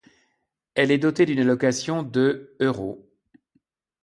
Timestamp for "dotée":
0.97-1.27